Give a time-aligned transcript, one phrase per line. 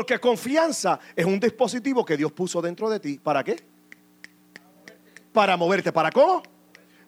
[0.00, 3.20] Porque confianza es un dispositivo que Dios puso dentro de ti.
[3.22, 3.62] ¿Para qué?
[5.30, 5.92] Para moverte.
[5.92, 6.42] ¿Para cómo?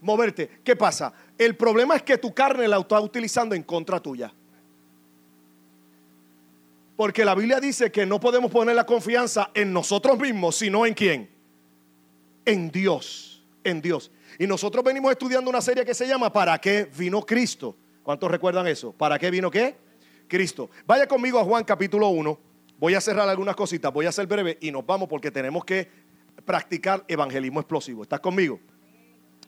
[0.02, 0.60] Moverte.
[0.62, 1.10] ¿Qué pasa?
[1.38, 4.30] El problema es que tu carne la está utilizando en contra tuya.
[6.94, 10.92] Porque la Biblia dice que no podemos poner la confianza en nosotros mismos, sino en
[10.92, 11.30] quién?
[12.44, 13.42] En Dios.
[13.64, 14.10] En Dios.
[14.38, 17.74] Y nosotros venimos estudiando una serie que se llama ¿Para qué vino Cristo?
[18.02, 18.92] ¿Cuántos recuerdan eso?
[18.92, 19.76] ¿Para qué vino qué?
[20.28, 20.68] Cristo.
[20.86, 22.51] Vaya conmigo a Juan capítulo 1.
[22.82, 25.88] Voy a cerrar algunas cositas, voy a ser breve y nos vamos porque tenemos que
[26.44, 28.02] practicar evangelismo explosivo.
[28.02, 28.58] ¿Estás conmigo?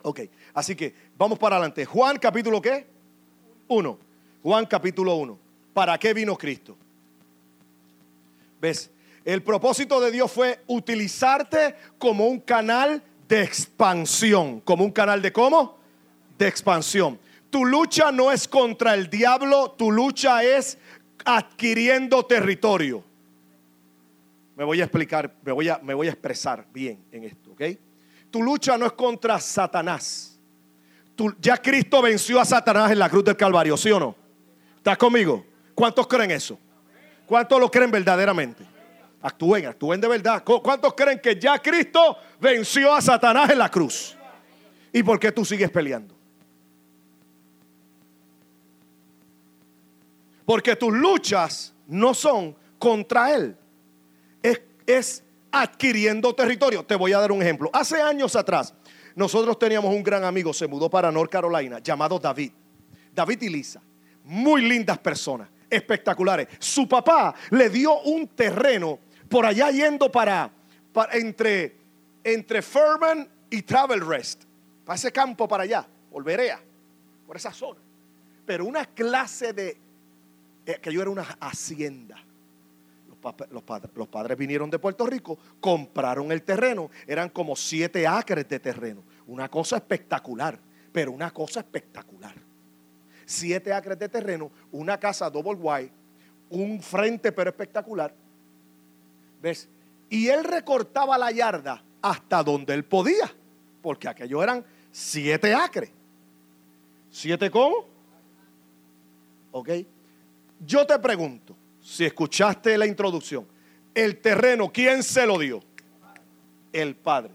[0.02, 0.20] Ok,
[0.54, 1.84] así que vamos para adelante.
[1.84, 2.86] Juan capítulo qué?
[3.66, 3.98] 1.
[4.40, 5.36] Juan capítulo 1.
[5.72, 6.76] ¿Para qué vino Cristo?
[8.60, 8.92] ¿Ves?
[9.24, 14.60] El propósito de Dios fue utilizarte como un canal de expansión.
[14.60, 15.76] ¿Como un canal de cómo?
[16.38, 17.18] De expansión.
[17.50, 20.78] Tu lucha no es contra el diablo, tu lucha es
[21.24, 23.02] adquiriendo territorio.
[24.56, 27.62] Me voy a explicar, me voy a, me voy a expresar bien en esto, ¿ok?
[28.30, 30.38] Tu lucha no es contra Satanás.
[31.40, 34.16] ya Cristo venció a Satanás en la cruz del Calvario, ¿sí o no?
[34.76, 35.44] ¿Estás conmigo?
[35.74, 36.58] ¿Cuántos creen eso?
[37.26, 38.64] ¿Cuántos lo creen verdaderamente?
[39.22, 40.44] Actúen, actúen de verdad.
[40.44, 44.16] ¿Cuántos creen que ya Cristo venció a Satanás en la cruz?
[44.92, 46.14] ¿Y por qué tú sigues peleando?
[50.44, 53.56] Porque tus luchas no son contra Él.
[54.86, 56.84] Es, adquiriendo territorio.
[56.84, 57.70] Te voy a dar un ejemplo.
[57.72, 58.74] Hace años atrás,
[59.14, 62.52] nosotros teníamos un gran amigo, se mudó para North Carolina, llamado David.
[63.14, 63.80] David y Lisa.
[64.24, 66.48] Muy lindas personas, espectaculares.
[66.58, 68.98] Su papá le dio un terreno
[69.28, 70.50] por allá yendo para,
[71.12, 71.76] entre,
[72.22, 74.44] entre Furman y Travel Rest,
[74.84, 76.52] para ese campo para allá, volveré
[77.26, 77.80] por esa zona.
[78.44, 79.76] Pero una clase de,
[80.66, 82.22] eh, que yo era una hacienda.
[83.50, 89.02] Los, padres vinieron de Puerto Rico, compraron el terreno, eran como siete acres de terreno.
[89.26, 90.58] Una cosa espectacular,
[90.92, 92.34] pero una cosa espectacular.
[93.24, 95.90] Siete acres de terreno, una casa double wide,
[96.50, 98.14] un frente pero espectacular
[99.44, 99.68] ¿Ves?
[100.08, 103.30] Y él recortaba la yarda hasta donde él podía,
[103.82, 105.90] porque aquellos eran siete acres.
[107.10, 107.84] ¿Siete cómo?
[109.52, 109.68] ¿Ok?
[110.60, 111.54] Yo te pregunto,
[111.84, 113.46] si escuchaste la introducción,
[113.94, 115.62] el terreno, ¿quién se lo dio?
[116.72, 117.30] El padre.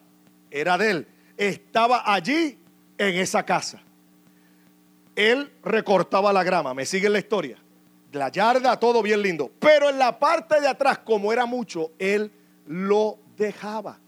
[0.50, 1.08] Era de él.
[1.38, 2.58] Estaba allí
[2.98, 3.80] en esa casa.
[5.16, 6.74] Él recortaba la grama.
[6.74, 7.58] ¿Me sigue la historia?
[8.12, 9.52] la yarda, todo bien lindo.
[9.60, 12.31] Pero en la parte de atrás, como era mucho, él
[12.66, 14.00] lo dejaba.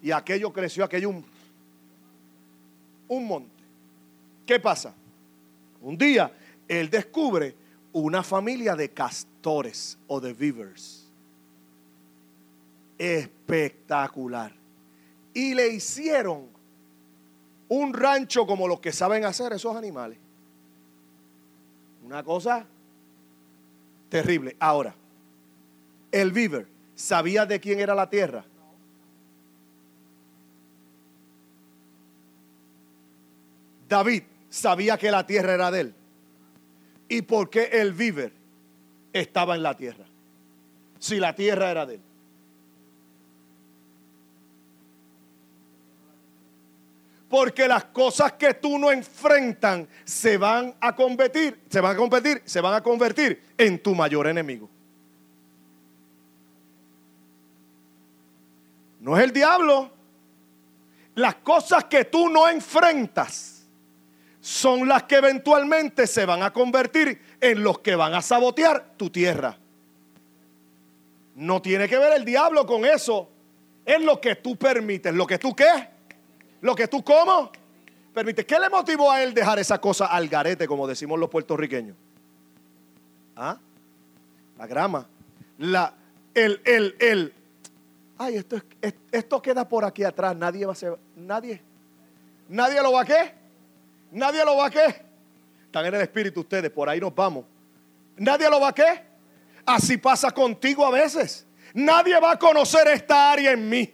[0.00, 1.24] Y aquello creció, aquello un,
[3.08, 3.64] un monte.
[4.46, 4.94] ¿Qué pasa?
[5.80, 6.30] Un día
[6.68, 7.56] él descubre
[7.92, 11.10] una familia de castores o de beavers.
[12.98, 14.52] Espectacular.
[15.32, 16.48] Y le hicieron
[17.68, 20.18] un rancho como los que saben hacer esos animales.
[22.04, 22.66] Una cosa
[24.08, 24.56] terrible.
[24.58, 24.94] Ahora,
[26.10, 28.44] el Beaver sabía de quién era la tierra.
[33.88, 35.94] David sabía que la tierra era de él.
[37.08, 38.32] ¿Y por qué el Beaver
[39.12, 40.04] estaba en la tierra?
[40.98, 42.00] Si la tierra era de él.
[47.28, 52.42] Porque las cosas que tú no enfrentan se van a convertir, se van a convertir,
[52.44, 54.68] se van a convertir en tu mayor enemigo.
[59.00, 59.90] No es el diablo.
[61.14, 63.57] Las cosas que tú no enfrentas
[64.48, 69.10] son las que eventualmente se van a convertir en los que van a sabotear tu
[69.10, 69.58] tierra.
[71.34, 73.28] No tiene que ver el diablo con eso.
[73.84, 75.90] Es lo que tú permites, lo que tú qué
[76.62, 77.52] lo que tú como,
[78.14, 78.46] permite.
[78.46, 81.94] ¿Qué le motivó a él dejar esa cosa al garete, como decimos los puertorriqueños?
[83.36, 83.58] ¿Ah?
[84.56, 85.06] La grama.
[85.58, 85.92] La,
[86.34, 87.34] el, el, el.
[88.16, 88.56] Ay, esto,
[89.12, 90.34] esto queda por aquí atrás.
[90.34, 90.98] Nadie va a ser.
[91.16, 91.60] Nadie.
[92.48, 93.37] Nadie lo va a qué.
[94.10, 95.02] Nadie lo va a qué.
[95.66, 97.44] Están en el espíritu ustedes, por ahí nos vamos.
[98.16, 99.02] Nadie lo va a qué.
[99.66, 101.46] Así pasa contigo a veces.
[101.74, 103.92] Nadie va a conocer esta área en mí.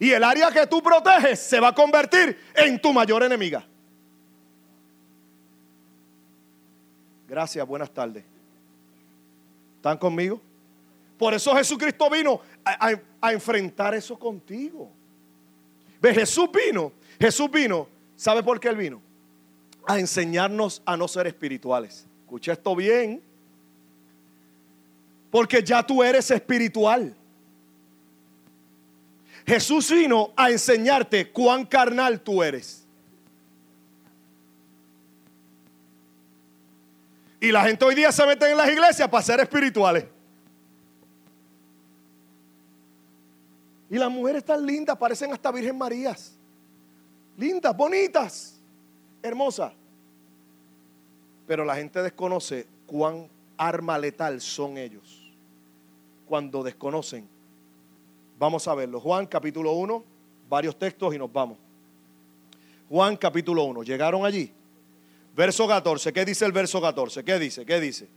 [0.00, 3.66] Y el área que tú proteges se va a convertir en tu mayor enemiga.
[7.28, 8.24] Gracias, buenas tardes.
[9.76, 10.40] ¿Están conmigo?
[11.18, 14.90] Por eso Jesucristo vino a, enfrentar eso contigo.
[16.00, 16.16] ¿Ves?
[16.16, 19.02] Jesús vino, Jesús vino, ¿sabe por qué Él vino?
[19.86, 22.06] A enseñarnos a no ser espirituales.
[22.22, 23.22] Escucha esto bien.
[25.30, 27.14] Porque ya tú eres espiritual.
[29.46, 32.84] Jesús vino a enseñarte cuán carnal tú eres.
[37.40, 40.04] Y la gente hoy día se mete en las iglesias para ser espirituales.
[43.90, 46.37] Y las mujeres tan lindas, parecen hasta Virgen Marías.
[47.38, 48.60] Lindas, bonitas,
[49.22, 49.72] hermosas.
[51.46, 55.32] Pero la gente desconoce cuán arma letal son ellos.
[56.26, 57.28] Cuando desconocen.
[58.38, 59.00] Vamos a verlo.
[59.00, 60.04] Juan capítulo 1,
[60.50, 61.56] varios textos y nos vamos.
[62.88, 63.84] Juan capítulo 1.
[63.84, 64.52] ¿Llegaron allí?
[65.36, 67.22] Verso 14, ¿qué dice el verso 14?
[67.22, 67.64] ¿Qué dice?
[67.64, 68.08] ¿Qué dice?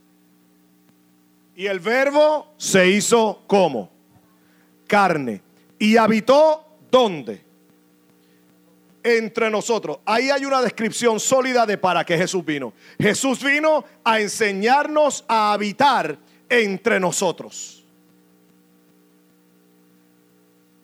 [1.54, 3.88] Y el verbo se hizo como
[4.88, 5.40] carne
[5.78, 7.51] y habitó ¿dónde?
[9.04, 9.98] Entre nosotros.
[10.04, 12.72] Ahí hay una descripción sólida de para qué Jesús vino.
[12.98, 16.16] Jesús vino a enseñarnos a habitar
[16.48, 17.82] entre nosotros.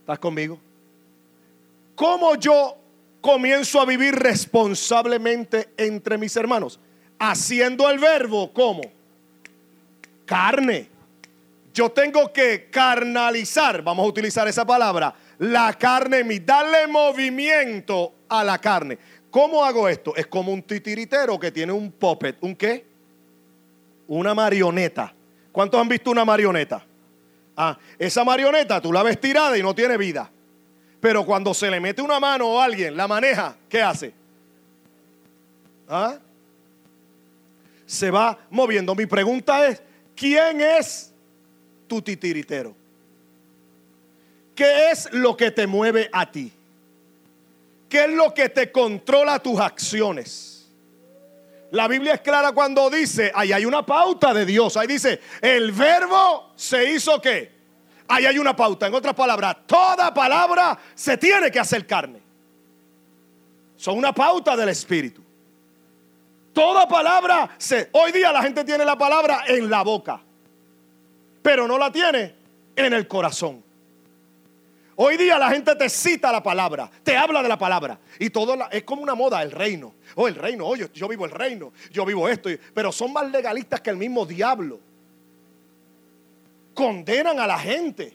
[0.00, 0.58] ¿Estás conmigo?
[1.94, 2.76] ¿Cómo yo
[3.20, 6.80] comienzo a vivir responsablemente entre mis hermanos?
[7.18, 8.80] Haciendo el verbo como
[10.24, 10.88] carne.
[11.74, 18.14] Yo tengo que carnalizar, vamos a utilizar esa palabra, la carne en mí, darle movimiento
[18.28, 18.98] a la carne.
[19.30, 20.16] ¿Cómo hago esto?
[20.16, 22.84] Es como un titiritero que tiene un puppet, ¿un qué?
[24.08, 25.12] Una marioneta.
[25.52, 26.84] ¿Cuántos han visto una marioneta?
[27.56, 30.30] Ah, esa marioneta tú la ves tirada y no tiene vida.
[31.00, 34.12] Pero cuando se le mete una mano a alguien, la maneja, ¿qué hace?
[35.88, 36.18] ¿Ah?
[37.86, 38.94] Se va moviendo.
[38.94, 39.82] Mi pregunta es,
[40.14, 41.12] ¿quién es
[41.86, 42.77] tu titiritero?
[44.58, 46.52] ¿Qué es lo que te mueve a ti?
[47.88, 50.68] ¿Qué es lo que te controla tus acciones?
[51.70, 55.70] La Biblia es clara cuando dice, ahí hay una pauta de Dios, ahí dice, el
[55.70, 57.52] verbo se hizo qué?
[58.08, 58.88] Ahí hay una pauta.
[58.88, 62.20] En otras palabras, toda palabra se tiene que hacer carne.
[63.76, 65.22] Son una pauta del Espíritu.
[66.52, 67.90] Toda palabra se...
[67.92, 70.20] Hoy día la gente tiene la palabra en la boca,
[71.42, 72.34] pero no la tiene
[72.74, 73.67] en el corazón.
[75.00, 78.00] Hoy día la gente te cita la palabra, te habla de la palabra.
[78.18, 79.94] Y todo es como una moda, el reino.
[80.16, 82.50] Oh, el reino, oh, yo, yo vivo el reino, yo vivo esto.
[82.74, 84.80] Pero son más legalistas que el mismo diablo
[86.74, 88.12] condenan a la gente.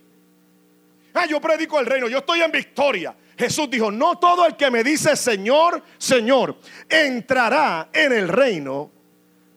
[1.13, 3.15] Ah, yo predico el reino, yo estoy en victoria.
[3.37, 6.57] Jesús dijo, no todo el que me dice Señor, Señor,
[6.89, 8.91] entrará en el reino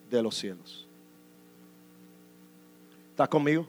[0.08, 0.86] de los cielos.
[3.10, 3.66] ¿Estás conmigo?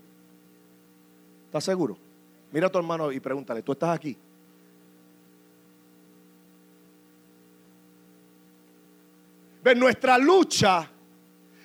[1.47, 2.06] ¿Estás seguro?
[2.51, 4.17] Mira a tu hermano y pregúntale, ¿tú estás aquí?
[9.63, 10.89] Ven, nuestra lucha,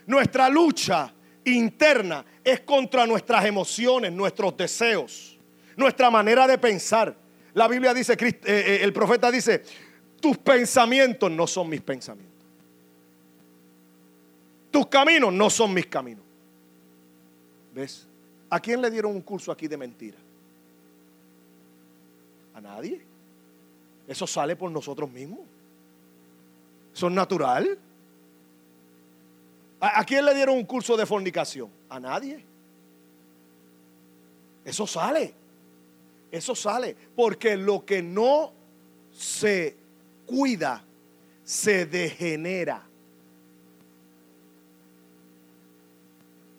[0.07, 1.13] nuestra lucha
[1.45, 5.39] interna es contra nuestras emociones, nuestros deseos,
[5.77, 7.15] nuestra manera de pensar.
[7.55, 9.63] La Biblia dice, eh, eh, el profeta dice,
[10.21, 12.33] tus pensamientos no son mis pensamientos.
[14.71, 16.25] Tus caminos no son mis caminos.
[17.75, 18.09] ¿Ves?
[18.49, 20.19] ¿A quién le dieron un curso aquí de mentira?
[22.55, 23.01] A nadie.
[24.07, 25.41] Eso sale por nosotros mismos.
[26.95, 27.79] Eso es natural.
[29.81, 31.69] ¿A, quién le dieron un curso de fornicación?
[31.89, 32.45] A nadie.
[34.65, 35.35] Eso sale.
[36.31, 36.97] Eso sale.
[37.17, 38.53] Porque lo que no
[39.13, 39.77] se
[40.27, 40.85] cuida
[41.45, 42.87] se degenera.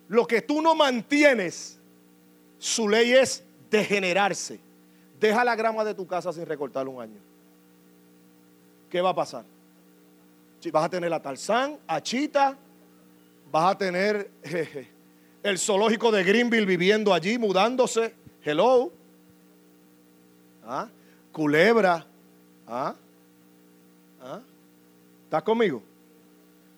[0.10, 1.80] Lo que tú no mantienes,
[2.60, 4.60] su ley es degenerarse.
[5.24, 7.22] Deja la grama de tu casa sin recortar un año.
[8.90, 9.46] ¿Qué va a pasar?
[10.60, 12.58] Si vas a tener a Tarzán, a Chita,
[13.50, 14.30] vas a tener
[15.42, 18.14] el zoológico de Greenville viviendo allí, mudándose.
[18.44, 18.92] Hello.
[20.66, 20.90] ¿Ah?
[21.32, 22.06] Culebra.
[22.68, 22.94] ¿Ah?
[24.22, 24.42] ¿Ah?
[25.24, 25.82] ¿Estás conmigo?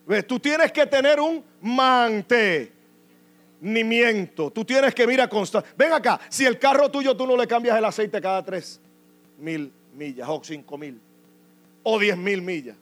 [0.06, 0.24] ¿Ves?
[0.24, 1.44] Tú tienes que tener un
[3.60, 4.50] mantenimiento.
[4.50, 5.68] Tú tienes que mirar constante.
[5.76, 8.80] Ven acá, si el carro tuyo tú no le cambias el aceite cada tres
[9.38, 11.00] mil millas o cinco mil
[11.82, 12.76] o diez mil millas.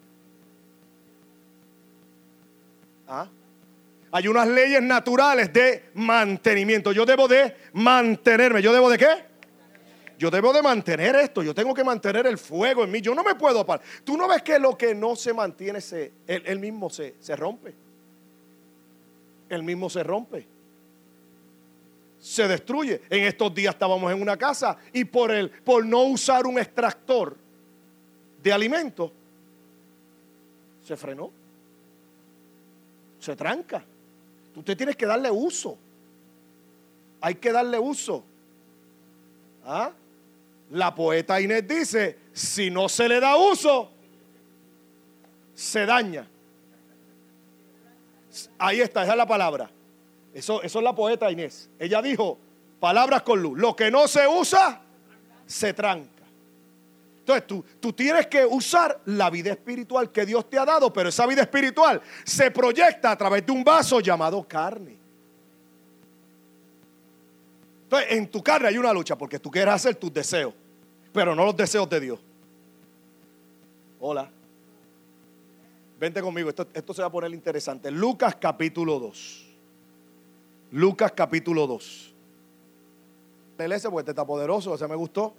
[3.06, 3.28] ¿Ah?
[4.12, 6.92] Hay unas leyes naturales de mantenimiento.
[6.92, 8.62] Yo debo de mantenerme.
[8.62, 9.34] ¿Yo debo de qué?
[10.16, 11.42] Yo debo de mantener esto.
[11.42, 13.00] Yo tengo que mantener el fuego en mí.
[13.00, 13.84] Yo no me puedo parar.
[14.04, 17.74] Tú no ves que lo que no se mantiene, se, el, mismo se, se rompe.
[19.48, 20.53] El mismo se rompe
[22.24, 23.02] se destruye.
[23.10, 27.36] En estos días estábamos en una casa y por, el, por no usar un extractor
[28.42, 29.12] de alimento,
[30.82, 31.30] se frenó,
[33.20, 33.84] se tranca.
[34.56, 35.76] Usted tiene que darle uso.
[37.20, 38.24] Hay que darle uso.
[39.66, 39.92] ¿Ah?
[40.70, 43.90] La poeta Inés dice, si no se le da uso,
[45.54, 46.26] se daña.
[48.58, 49.70] Ahí está, esa es la palabra.
[50.34, 51.70] Eso, eso es la poeta Inés.
[51.78, 52.38] Ella dijo,
[52.80, 53.56] palabras con luz.
[53.56, 54.82] Lo que no se usa,
[55.46, 56.10] se tranca.
[57.20, 61.08] Entonces tú, tú tienes que usar la vida espiritual que Dios te ha dado, pero
[61.08, 64.98] esa vida espiritual se proyecta a través de un vaso llamado carne.
[67.84, 70.52] Entonces en tu carne hay una lucha porque tú quieres hacer tus deseos,
[71.12, 72.20] pero no los deseos de Dios.
[74.00, 74.30] Hola.
[75.98, 77.90] Vente conmigo, esto, esto se va a poner interesante.
[77.90, 79.43] Lucas capítulo 2.
[80.74, 82.14] Lucas capítulo 2.
[83.58, 85.32] ese porque está poderoso, o sea, me gustó.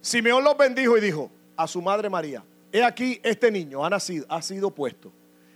[0.00, 2.42] Simeón los bendijo y dijo a su madre María,
[2.72, 5.12] he aquí este niño ha nacido, ha sido puesto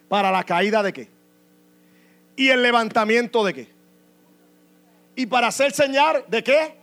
[0.06, 1.08] para la caída de qué?
[2.36, 3.68] Y el levantamiento de qué?
[5.16, 6.76] Y para hacer señal de qué?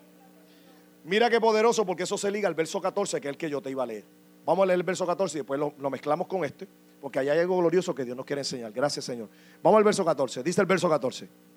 [1.03, 3.62] Mira qué poderoso porque eso se liga al verso 14 que es el que yo
[3.62, 4.05] te iba a leer.
[4.43, 6.67] Vamos a leer el verso 14 y después lo, lo mezclamos con este,
[7.00, 8.72] porque allá hay algo glorioso que Dios nos quiere enseñar.
[8.72, 9.29] Gracias Señor.
[9.62, 10.41] Vamos al verso 14.
[10.41, 11.50] Dice el verso 14.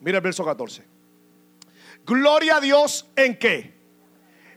[0.00, 0.84] Mira el verso 14.
[2.04, 3.74] Gloria a Dios en qué?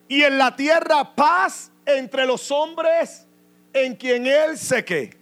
[0.08, 3.28] Y en la tierra paz entre los hombres
[3.74, 5.18] en quien Él se que.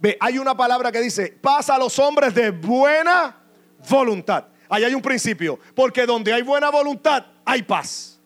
[0.00, 3.36] Ve, hay una palabra que dice, paz a los hombres de buena
[3.88, 4.46] voluntad.
[4.68, 8.20] Ahí hay un principio, porque donde hay buena voluntad, hay paz.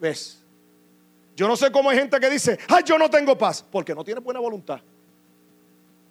[0.00, 0.42] ¿Ves?
[1.36, 4.04] Yo no sé cómo hay gente que dice, ay, yo no tengo paz, porque no
[4.04, 4.80] tiene buena voluntad.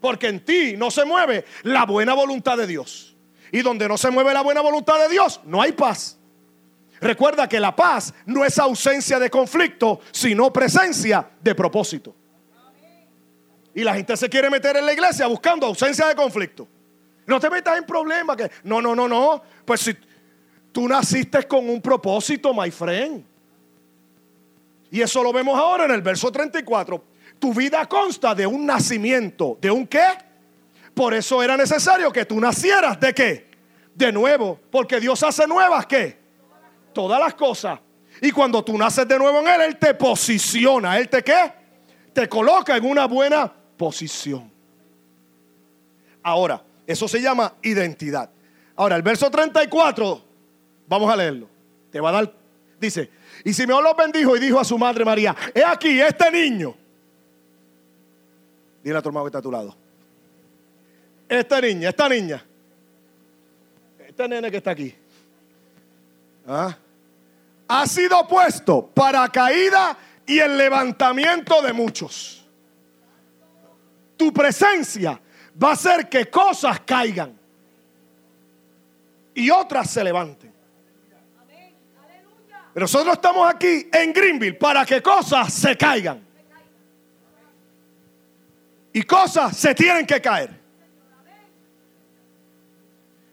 [0.02, 3.13] Porque en ti no se mueve la buena voluntad de Dios.
[3.54, 6.18] Y donde no se mueve la buena voluntad de Dios, no hay paz.
[7.00, 12.16] Recuerda que la paz no es ausencia de conflicto, sino presencia de propósito.
[13.76, 16.68] Y la gente se quiere meter en la iglesia buscando ausencia de conflicto.
[17.28, 18.36] No te metas en problemas.
[18.38, 19.44] Que, no, no, no, no.
[19.64, 19.96] Pues si
[20.72, 23.24] tú naciste con un propósito, my friend.
[24.90, 27.04] Y eso lo vemos ahora en el verso 34.
[27.38, 29.60] Tu vida consta de un nacimiento.
[29.62, 30.33] ¿De un qué?
[30.94, 33.52] Por eso era necesario que tú nacieras de qué?
[33.96, 34.60] De nuevo.
[34.72, 36.20] Porque Dios hace nuevas qué?
[36.94, 37.80] Todas las cosas.
[38.22, 40.98] Y cuando tú naces de nuevo en Él, Él te posiciona.
[41.00, 41.52] ¿Él te qué?
[42.14, 44.52] Te coloca en una buena posición.
[46.22, 48.30] Ahora, eso se llama identidad.
[48.76, 50.24] Ahora, el verso 34,
[50.88, 51.50] vamos a leerlo.
[51.92, 52.34] Te va a dar,
[52.80, 53.10] dice,
[53.44, 56.76] y Simeón lo bendijo y dijo a su madre María, he aquí este niño.
[58.84, 59.83] Dile a tu hermano que está a tu lado
[61.34, 62.44] esta niña, esta niña,
[64.08, 64.94] este nene que está aquí,
[66.48, 66.78] ¿ah?
[67.68, 72.46] ha sido puesto para caída y el levantamiento de muchos.
[74.16, 75.20] Tu presencia
[75.62, 77.38] va a hacer que cosas caigan
[79.34, 80.54] y otras se levanten.
[82.76, 86.24] Nosotros estamos aquí en Greenville para que cosas se caigan.
[88.92, 90.63] Y cosas se tienen que caer.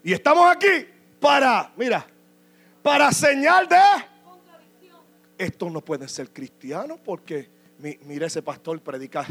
[0.03, 0.87] Y estamos aquí
[1.19, 2.05] para, mira,
[2.81, 3.77] para señal de...
[5.37, 9.25] Estos no pueden ser cristianos porque, mira ese pastor predica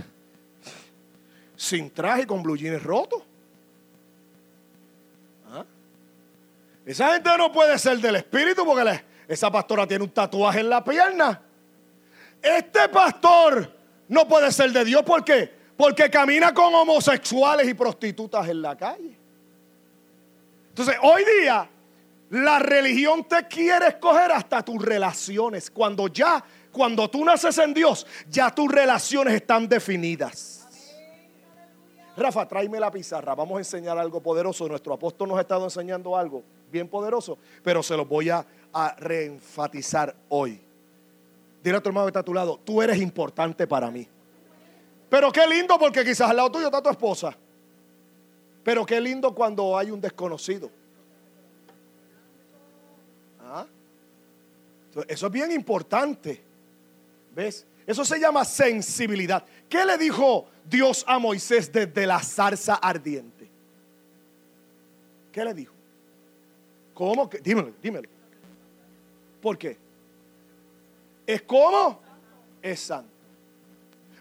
[1.57, 3.23] sin traje con blue rotos.
[5.53, 5.65] ¿Ah?
[6.85, 10.83] Esa gente no puede ser del espíritu porque esa pastora tiene un tatuaje en la
[10.83, 11.41] pierna.
[12.43, 13.73] Este pastor
[14.09, 15.03] no puede ser de Dios.
[15.05, 15.53] ¿Por qué?
[15.77, 19.20] Porque camina con homosexuales y prostitutas en la calle.
[20.81, 21.69] Entonces, hoy día,
[22.31, 25.71] la religión te quiere escoger hasta tus relaciones.
[25.71, 30.97] Cuando ya, cuando tú naces en Dios, ya tus relaciones están definidas.
[32.17, 33.35] Rafa, tráeme la pizarra.
[33.35, 34.67] Vamos a enseñar algo poderoso.
[34.69, 38.95] Nuestro apóstol nos ha estado enseñando algo bien poderoso, pero se lo voy a, a
[38.97, 40.59] reenfatizar hoy.
[41.63, 44.09] Dile a tu hermano que está a tu lado, tú eres importante para mí.
[45.11, 47.37] Pero qué lindo porque quizás al lado tuyo está tu esposa.
[48.63, 50.71] Pero qué lindo cuando hay un desconocido.
[53.41, 53.67] ¿Ah?
[55.09, 56.43] Eso es bien importante.
[57.35, 57.67] ¿Ves?
[57.87, 59.45] Eso se llama sensibilidad.
[59.69, 63.51] ¿Qué le dijo Dios a Moisés desde la zarza ardiente?
[65.33, 65.75] ¿Qué le dijo?
[66.95, 67.29] ¿Cómo?
[67.29, 67.39] Que?
[67.39, 68.09] Dímelo, dímelo.
[69.41, 69.79] ¿Por qué?
[71.27, 72.01] ¿Es cómo?
[72.61, 73.11] Es santo.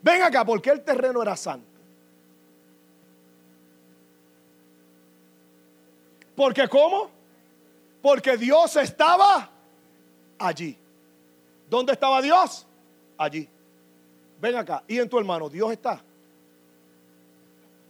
[0.01, 1.68] Ven acá, ¿por qué el terreno era santo?
[6.39, 7.09] Porque ¿cómo?
[8.01, 9.49] Porque Dios estaba
[10.37, 10.77] allí.
[11.69, 12.65] ¿Dónde estaba Dios?
[13.17, 13.45] Allí.
[14.39, 14.81] Ven acá.
[14.87, 16.01] ¿Y en tu hermano Dios está?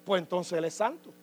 [0.04, 1.14] Pues entonces Él es santo.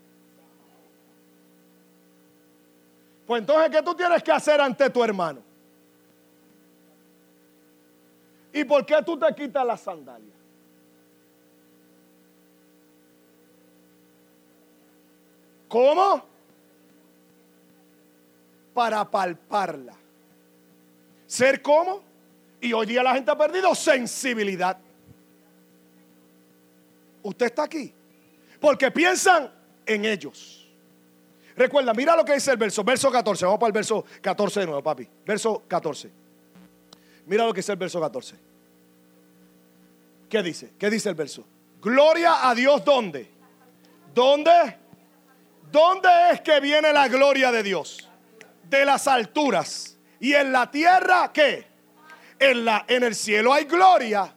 [3.27, 5.43] Pues entonces, ¿qué tú tienes que hacer ante tu hermano?
[8.53, 10.37] ¿Y por qué tú te quitas las sandalias?
[15.67, 16.36] ¿Cómo?
[18.77, 19.95] Para palparla.
[21.27, 22.03] ¿Ser cómo?
[22.61, 24.77] Y hoy día la gente ha perdido sensibilidad.
[27.23, 27.91] Usted está aquí.
[28.61, 29.51] Porque piensan
[29.87, 30.69] en ellos.
[31.57, 33.47] Recuerda, mira lo que dice el verso, verso 14.
[33.47, 35.09] Vamos para el verso 14 de nuevo, papi.
[35.25, 36.11] Verso 14.
[37.25, 38.37] Mira lo que dice el verso 14.
[40.29, 40.75] ¿Qué dice?
[40.79, 41.47] ¿Qué dice el verso?
[41.81, 43.27] Gloria a Dios, ¿dónde?
[44.15, 44.77] ¿Dónde?
[45.73, 48.06] ¿Dónde es que viene la gloria de Dios?
[48.69, 49.99] De las alturas.
[50.21, 51.67] ¿Y en la tierra qué?
[52.39, 54.35] En, la, en el cielo hay gloria.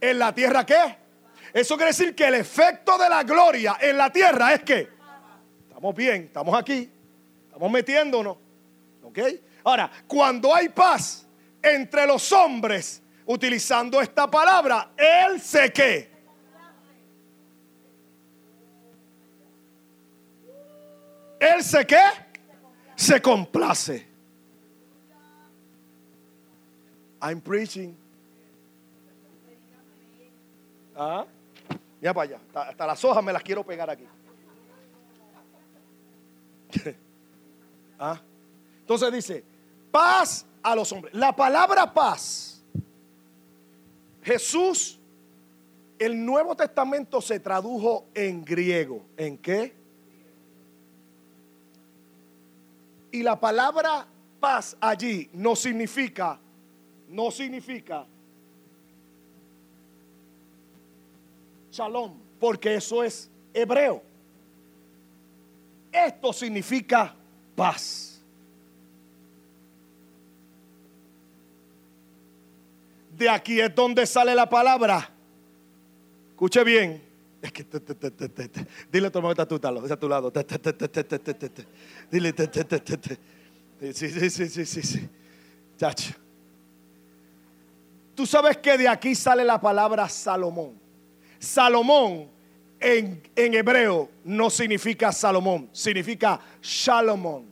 [0.00, 0.96] ¿En la tierra qué?
[1.52, 4.88] Eso quiere decir que el efecto de la gloria en la tierra es que
[5.68, 6.90] estamos bien, estamos aquí,
[7.46, 8.36] estamos metiéndonos.
[9.02, 9.18] ¿Ok?
[9.62, 11.26] Ahora, cuando hay paz
[11.62, 16.12] entre los hombres, utilizando esta palabra, Él se que.
[21.40, 22.23] Él se que
[22.96, 24.06] se complace.
[27.20, 27.96] I'm preaching.
[30.96, 31.24] ¿Ah?
[32.00, 32.40] Mira para allá.
[32.54, 34.06] Hasta, las hojas me las quiero pegar aquí.
[37.98, 38.20] ¿Ah?
[38.80, 39.44] Entonces dice,
[39.90, 41.14] paz a los hombres.
[41.14, 42.62] La palabra paz,
[44.22, 45.00] Jesús,
[45.98, 49.06] el Nuevo Testamento se tradujo en griego.
[49.16, 49.83] ¿En qué?
[53.14, 54.08] Y la palabra
[54.40, 56.36] paz allí no significa,
[57.08, 58.04] no significa
[61.70, 64.02] shalom, porque eso es hebreo.
[65.92, 67.14] Esto significa
[67.54, 68.20] paz.
[73.16, 75.08] De aquí es donde sale la palabra.
[76.30, 77.13] Escuche bien.
[77.44, 77.66] Es que
[78.90, 80.32] dile a tu hermano que está a tu lado.
[82.10, 82.34] Dile.
[83.92, 85.08] Sí, sí, sí, sí, sí, sí.
[85.76, 86.14] Chacho.
[88.14, 90.80] Tú sabes que de aquí sale la palabra Salomón.
[91.38, 92.30] Salomón
[92.80, 97.44] en, en hebreo no significa Salomón, significa Shalomón.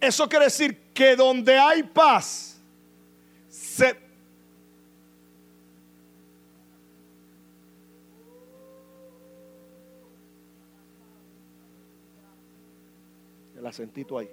[0.00, 2.60] Eso quiere decir que donde hay paz,
[3.48, 4.05] se,
[13.66, 14.30] acentito ahí.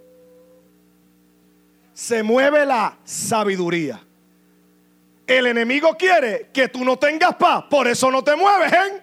[1.94, 4.02] Se mueve la sabiduría.
[5.26, 9.02] El enemigo quiere que tú no tengas paz, por eso no te mueves, ¿eh?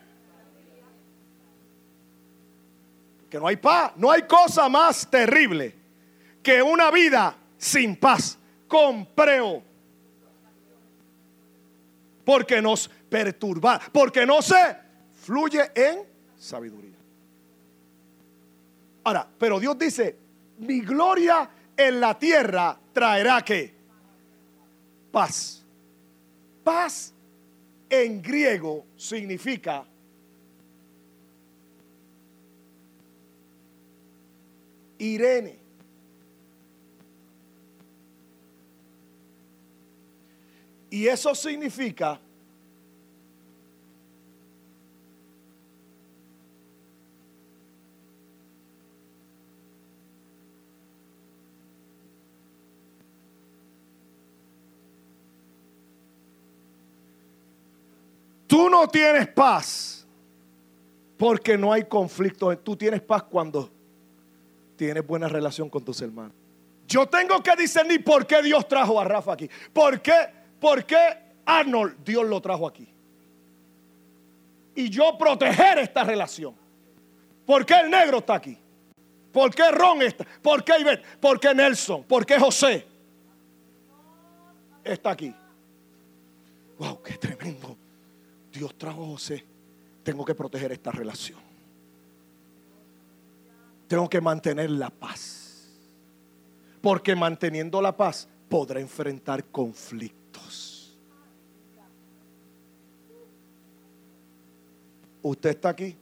[3.30, 5.74] Que no hay paz, no hay cosa más terrible
[6.42, 9.08] que una vida sin paz, con.
[12.24, 14.76] Porque nos perturba, porque no se
[15.22, 16.99] fluye en sabiduría.
[19.04, 20.16] Ahora, pero Dios dice,
[20.58, 23.72] mi gloria en la tierra traerá que
[25.10, 25.64] paz.
[26.62, 27.14] Paz
[27.88, 29.84] en griego significa
[34.98, 35.58] Irene.
[40.90, 42.20] Y eso significa
[58.50, 60.06] Tú tienes paz
[61.16, 62.56] porque no hay conflicto.
[62.58, 63.70] Tú tienes paz cuando
[64.76, 66.32] tienes buena relación con tus hermanos.
[66.86, 69.48] Yo tengo que discernir por qué Dios trajo a Rafa aquí.
[69.72, 70.28] ¿Por qué?
[70.58, 70.96] ¿Por qué
[71.44, 72.88] Arnold Dios lo trajo aquí?
[74.74, 76.54] Y yo proteger esta relación.
[77.46, 78.58] ¿Por qué el negro está aquí?
[79.32, 80.24] ¿Por qué Ron está?
[80.42, 81.04] ¿Por qué Ivette?
[81.20, 82.02] ¿Por qué Nelson?
[82.04, 82.86] ¿Por qué José
[84.82, 85.34] está aquí?
[86.78, 87.29] Wow, qué.
[88.60, 89.42] Dios trajo a José,
[90.02, 91.38] tengo que proteger esta relación.
[93.88, 95.70] Tengo que mantener la paz.
[96.82, 100.94] Porque manteniendo la paz podrá enfrentar conflictos.
[105.22, 105.96] ¿Usted está aquí?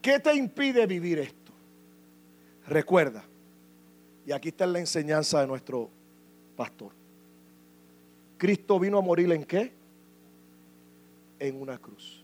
[0.00, 1.52] ¿Qué te impide vivir esto?
[2.66, 3.22] Recuerda,
[4.26, 5.88] y aquí está la enseñanza de nuestro
[6.56, 6.90] pastor.
[8.38, 9.81] Cristo vino a morir en qué?
[11.42, 12.22] En una cruz.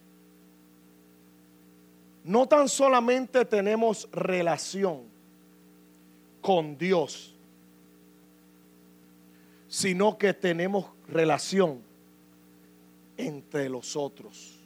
[2.29, 5.05] no tan solamente tenemos relación
[6.43, 7.35] con Dios,
[9.67, 11.83] sino que tenemos relación
[13.17, 14.59] entre los otros.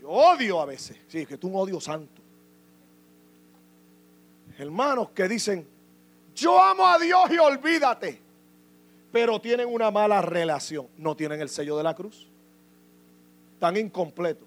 [0.00, 2.22] Yo odio a veces, sí, que tú un odio santo.
[4.56, 5.66] Hermanos que dicen,
[6.36, 8.23] yo amo a Dios y olvídate,
[9.14, 12.26] pero tienen una mala relación, no tienen el sello de la cruz,
[13.60, 14.44] tan incompleto.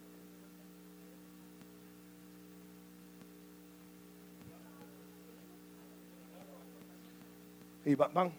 [7.86, 8.34] Y van.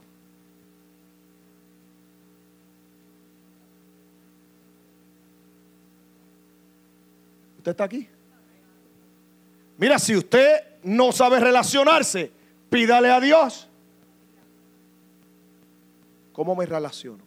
[7.56, 8.06] ¿Usted está aquí?
[9.78, 12.30] Mira, si usted no sabe relacionarse,
[12.68, 13.67] pídale a Dios.
[16.38, 17.24] ¿Cómo me relaciono?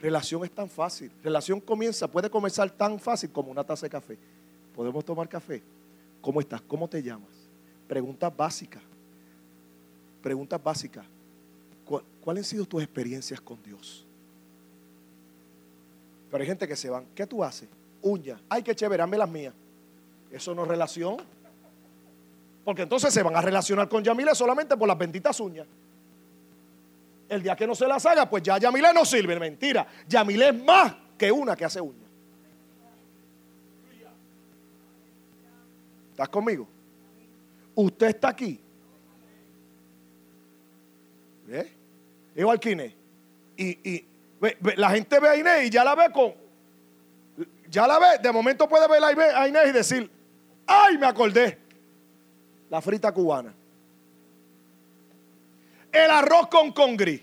[0.00, 1.12] Relación es tan fácil.
[1.22, 4.16] Relación comienza, puede comenzar tan fácil como una taza de café.
[4.74, 5.62] ¿Podemos tomar café?
[6.22, 6.62] ¿Cómo estás?
[6.62, 7.28] ¿Cómo te llamas?
[7.86, 8.82] Preguntas básicas.
[10.22, 11.04] Preguntas básicas.
[12.22, 14.06] ¿Cuáles han sido tus experiencias con Dios?
[16.30, 17.04] Pero hay gente que se van.
[17.14, 17.68] ¿Qué tú haces?
[18.00, 18.40] Uña.
[18.48, 19.52] Ay, qué chévere, hazme las mías.
[20.30, 21.18] Eso no es relación.
[22.64, 25.66] Porque entonces se van a relacionar con Yamile solamente por las benditas uñas.
[27.28, 29.38] El día que no se las haga, pues ya Yamile no sirve.
[29.38, 29.86] Mentira.
[30.06, 32.08] Yamile es más que una que hace uñas.
[36.10, 36.66] ¿Estás conmigo?
[37.74, 38.60] Usted está aquí.
[41.48, 41.72] ¿Eh?
[42.36, 42.94] Igual que Inés.
[43.56, 44.08] Y, y
[44.76, 46.34] la gente ve a Inés y ya la ve con.
[47.68, 48.06] Ya la ve.
[48.22, 50.10] De momento puede ver a Inés y decir:
[50.66, 51.58] ¡Ay, me acordé!
[52.70, 53.54] La frita cubana.
[55.92, 57.22] El arroz con congrí.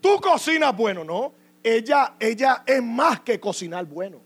[0.00, 1.32] Tú cocinas bueno, ¿no?
[1.62, 4.20] Ella, ella es más que cocinar bueno.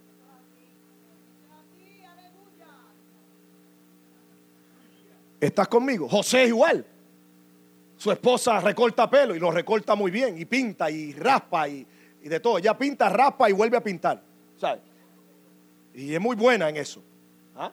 [5.41, 6.09] ¿Estás conmigo?
[6.09, 6.85] José es igual.
[7.97, 11.87] Su esposa recorta pelo y lo recorta muy bien y pinta y raspa y,
[12.23, 12.59] de todo.
[12.59, 14.23] Ella pinta, raspa y vuelve a pintar.
[14.57, 14.81] ¿sabes?
[15.95, 17.03] Y es muy buena en eso.
[17.55, 17.73] ¿Ah?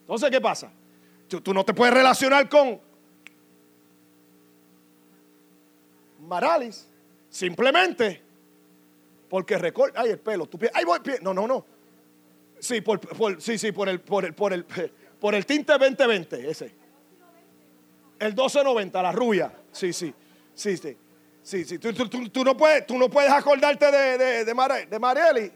[0.00, 0.70] Entonces, ¿qué pasa?
[1.28, 2.80] Tú, no te puedes relacionar con
[6.26, 6.86] Maralis
[7.28, 8.22] simplemente
[9.28, 10.00] porque recorta.
[10.00, 10.46] Ay, el pelo.
[10.46, 11.64] Tu ay, voy, no, no, no.
[12.58, 13.00] Sí, por,
[13.40, 16.74] sí, sí, por el, por el, por el, por el tinte 2020, ese.
[18.18, 19.52] El 1290, la rubia.
[19.72, 20.14] Sí, sí.
[20.54, 20.96] Sí, sí.
[21.42, 21.78] Sí, sí.
[21.78, 24.54] Tú, no, puedes, tú no puedes acordarte de, de, de,
[24.98, 25.52] Mareli.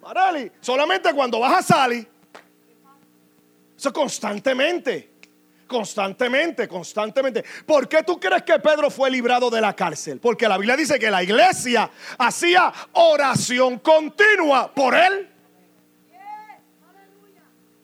[0.00, 0.52] Mareli.
[0.60, 2.06] Solamente cuando vas a salir.
[3.76, 5.17] Eso constantemente.
[5.68, 7.44] Constantemente, constantemente.
[7.66, 10.18] ¿Por qué tú crees que Pedro fue librado de la cárcel?
[10.18, 15.28] Porque la Biblia dice que la iglesia hacía oración continua por él.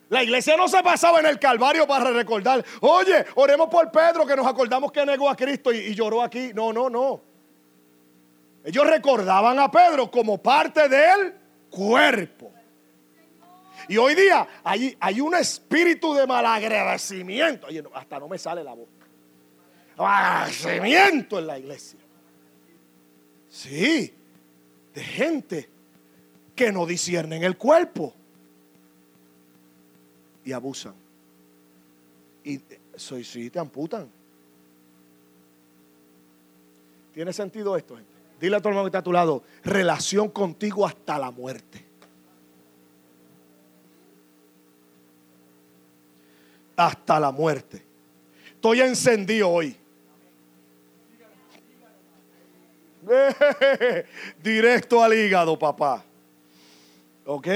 [0.08, 4.36] La iglesia no se pasaba en el Calvario para recordar, oye, oremos por Pedro que
[4.36, 6.52] nos acordamos que negó a Cristo y, lloró aquí.
[6.54, 7.20] No, no, no.
[8.64, 11.34] Ellos recordaban a Pedro como parte del
[11.68, 12.50] cuerpo.
[13.88, 17.66] Y hoy día hay, hay un espíritu de malagradecimiento.
[17.66, 18.88] Oye, hasta no me sale la voz.
[19.96, 22.00] Agradecimiento en la iglesia.
[23.48, 24.12] Sí,
[24.94, 25.68] de gente
[26.54, 28.14] que no disciernen el cuerpo
[30.44, 30.94] y abusan.
[32.42, 32.60] Y
[32.96, 34.10] soy, sí, te amputan.
[37.12, 38.12] ¿Tiene sentido esto, gente?
[38.40, 41.83] Dile a tu hermano que está a tu lado, relación contigo hasta la muerte.
[46.76, 47.84] Hasta la muerte.
[48.54, 49.76] Estoy encendido hoy.
[54.42, 56.02] Directo al hígado, papá.
[57.26, 57.48] ¿Ok?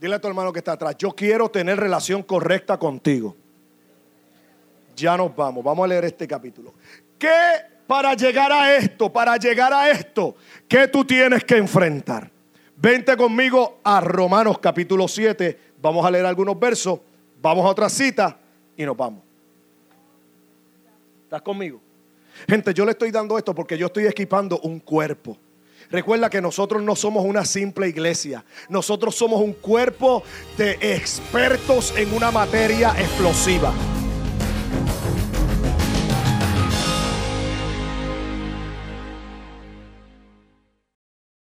[0.00, 3.34] Dile a tu hermano que está atrás, yo quiero tener relación correcta contigo.
[4.94, 6.74] Ya nos vamos, vamos a leer este capítulo.
[7.18, 7.32] ¿Qué
[7.86, 10.36] para llegar a esto, para llegar a esto,
[10.68, 12.30] qué tú tienes que enfrentar?
[12.76, 17.00] Vente conmigo a Romanos capítulo 7, vamos a leer algunos versos,
[17.44, 18.38] vamos a otra cita
[18.74, 19.22] y nos vamos.
[21.24, 21.78] ¿Estás conmigo?
[22.48, 25.36] Gente, yo le estoy dando esto porque yo estoy equipando un cuerpo.
[25.90, 28.42] Recuerda que nosotros no somos una simple iglesia.
[28.70, 30.22] Nosotros somos un cuerpo
[30.56, 33.74] de expertos en una materia explosiva.